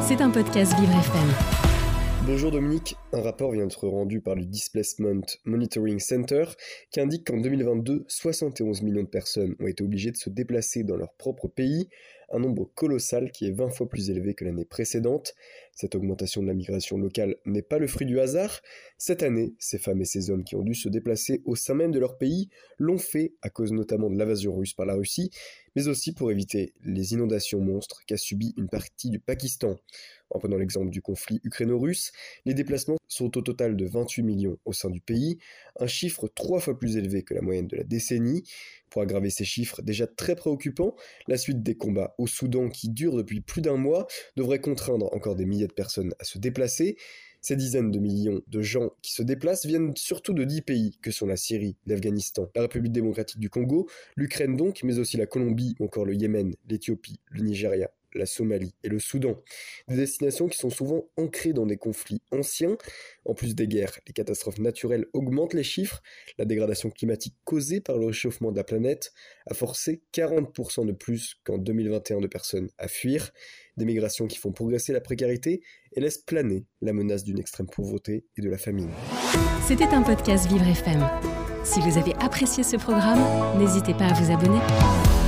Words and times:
C'est 0.00 0.22
un 0.22 0.30
podcast 0.30 0.74
Vivre 0.78 0.92
FM. 0.98 1.28
Bonjour 2.22 2.50
Dominique, 2.50 2.96
un 3.12 3.22
rapport 3.22 3.52
vient 3.52 3.66
d'être 3.66 3.88
rendu 3.88 4.20
par 4.20 4.34
le 4.34 4.44
Displacement 4.44 5.22
Monitoring 5.44 5.98
Center 5.98 6.44
qui 6.90 7.00
indique 7.00 7.26
qu'en 7.26 7.38
2022, 7.38 8.04
71 8.06 8.82
millions 8.82 9.02
de 9.02 9.08
personnes 9.08 9.54
ont 9.60 9.66
été 9.66 9.82
obligées 9.82 10.10
de 10.10 10.16
se 10.16 10.28
déplacer 10.28 10.84
dans 10.84 10.96
leur 10.96 11.14
propre 11.14 11.48
pays 11.48 11.88
un 12.30 12.40
nombre 12.40 12.70
colossal 12.74 13.30
qui 13.30 13.46
est 13.46 13.52
20 13.52 13.70
fois 13.70 13.88
plus 13.88 14.10
élevé 14.10 14.34
que 14.34 14.44
l'année 14.44 14.64
précédente. 14.64 15.34
Cette 15.72 15.94
augmentation 15.94 16.42
de 16.42 16.48
la 16.48 16.54
migration 16.54 16.98
locale 16.98 17.36
n'est 17.46 17.62
pas 17.62 17.78
le 17.78 17.86
fruit 17.86 18.06
du 18.06 18.20
hasard. 18.20 18.60
Cette 18.98 19.22
année, 19.22 19.54
ces 19.58 19.78
femmes 19.78 20.02
et 20.02 20.04
ces 20.04 20.28
hommes 20.28 20.44
qui 20.44 20.56
ont 20.56 20.62
dû 20.62 20.74
se 20.74 20.88
déplacer 20.88 21.40
au 21.46 21.56
sein 21.56 21.74
même 21.74 21.92
de 21.92 21.98
leur 21.98 22.18
pays 22.18 22.50
l'ont 22.78 22.98
fait 22.98 23.32
à 23.42 23.48
cause 23.48 23.72
notamment 23.72 24.10
de 24.10 24.18
l'invasion 24.18 24.54
russe 24.54 24.74
par 24.74 24.86
la 24.86 24.94
Russie, 24.94 25.30
mais 25.74 25.88
aussi 25.88 26.12
pour 26.12 26.30
éviter 26.30 26.74
les 26.84 27.12
inondations 27.14 27.60
monstres 27.60 28.02
qu'a 28.06 28.16
subi 28.16 28.52
une 28.58 28.68
partie 28.68 29.08
du 29.08 29.20
Pakistan. 29.20 29.76
En 30.30 30.38
prenant 30.38 30.58
l'exemple 30.58 30.90
du 30.90 31.00
conflit 31.00 31.40
ukraino-russe, 31.44 32.12
les 32.44 32.52
déplacements 32.52 32.98
sont 33.08 33.36
au 33.36 33.42
total 33.42 33.76
de 33.76 33.86
28 33.86 34.22
millions 34.22 34.58
au 34.64 34.72
sein 34.72 34.90
du 34.90 35.00
pays, 35.00 35.38
un 35.80 35.86
chiffre 35.86 36.28
trois 36.28 36.60
fois 36.60 36.78
plus 36.78 36.96
élevé 36.96 37.22
que 37.22 37.34
la 37.34 37.40
moyenne 37.40 37.66
de 37.66 37.76
la 37.76 37.84
décennie. 37.84 38.44
Pour 38.90 39.02
aggraver 39.02 39.30
ces 39.30 39.44
chiffres 39.44 39.82
déjà 39.82 40.06
très 40.06 40.34
préoccupants, 40.34 40.94
la 41.26 41.36
suite 41.36 41.62
des 41.62 41.74
combats 41.74 42.14
au 42.18 42.26
Soudan 42.26 42.68
qui 42.68 42.88
durent 42.88 43.16
depuis 43.16 43.40
plus 43.40 43.60
d'un 43.60 43.76
mois 43.76 44.06
devrait 44.36 44.60
contraindre 44.60 45.12
encore 45.14 45.36
des 45.36 45.46
milliers 45.46 45.66
de 45.66 45.72
personnes 45.72 46.14
à 46.18 46.24
se 46.24 46.38
déplacer. 46.38 46.96
Ces 47.40 47.54
dizaines 47.54 47.90
de 47.90 47.98
millions 47.98 48.42
de 48.48 48.62
gens 48.62 48.90
qui 49.00 49.12
se 49.12 49.22
déplacent 49.22 49.64
viennent 49.64 49.94
surtout 49.96 50.32
de 50.32 50.44
dix 50.44 50.62
pays 50.62 50.98
que 51.02 51.10
sont 51.10 51.26
la 51.26 51.36
Syrie, 51.36 51.76
l'Afghanistan, 51.86 52.50
la 52.54 52.62
République 52.62 52.92
démocratique 52.92 53.38
du 53.38 53.48
Congo, 53.48 53.88
l'Ukraine 54.16 54.56
donc, 54.56 54.82
mais 54.82 54.98
aussi 54.98 55.16
la 55.16 55.26
Colombie 55.26 55.76
ou 55.78 55.84
encore 55.84 56.04
le 56.04 56.14
Yémen, 56.14 56.54
l'Éthiopie, 56.68 57.20
le 57.30 57.42
Nigeria, 57.42 57.90
la 58.14 58.26
Somalie 58.26 58.74
et 58.82 58.88
le 58.88 58.98
Soudan. 58.98 59.42
Des 59.88 59.96
destinations 59.96 60.48
qui 60.48 60.58
sont 60.58 60.70
souvent 60.70 61.08
ancrées 61.16 61.52
dans 61.52 61.66
des 61.66 61.76
conflits 61.76 62.22
anciens. 62.32 62.76
En 63.24 63.34
plus 63.34 63.54
des 63.54 63.68
guerres, 63.68 63.98
les 64.06 64.12
catastrophes 64.12 64.58
naturelles 64.58 65.06
augmentent 65.12 65.54
les 65.54 65.62
chiffres. 65.62 66.02
La 66.38 66.44
dégradation 66.44 66.90
climatique 66.90 67.36
causée 67.44 67.80
par 67.80 67.98
le 67.98 68.06
réchauffement 68.06 68.52
de 68.52 68.56
la 68.56 68.64
planète 68.64 69.12
a 69.46 69.54
forcé 69.54 70.02
40% 70.14 70.86
de 70.86 70.92
plus 70.92 71.36
qu'en 71.44 71.58
2021 71.58 72.20
de 72.20 72.26
personnes 72.26 72.68
à 72.78 72.88
fuir. 72.88 73.30
Des 73.76 73.84
migrations 73.84 74.26
qui 74.26 74.38
font 74.38 74.52
progresser 74.52 74.92
la 74.92 75.00
précarité 75.00 75.62
et 75.92 76.00
laissent 76.00 76.18
planer 76.18 76.66
la 76.80 76.92
menace 76.92 77.24
d'une 77.24 77.38
extrême 77.38 77.68
pauvreté 77.68 78.26
et 78.36 78.42
de 78.42 78.50
la 78.50 78.58
famine. 78.58 78.90
C'était 79.66 79.84
un 79.84 80.02
podcast 80.02 80.48
Vivre 80.48 80.66
FM. 80.66 81.06
Si 81.64 81.80
vous 81.80 81.98
avez 81.98 82.14
apprécié 82.14 82.64
ce 82.64 82.76
programme, 82.76 83.20
n'hésitez 83.58 83.92
pas 83.92 84.06
à 84.06 84.14
vous 84.14 84.32
abonner. 84.32 85.27